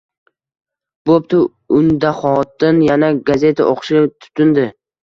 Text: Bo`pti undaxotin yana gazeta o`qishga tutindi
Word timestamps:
Bo`pti 1.09 1.41
undaxotin 1.81 2.81
yana 2.89 3.13
gazeta 3.31 3.71
o`qishga 3.75 4.07
tutindi 4.21 4.71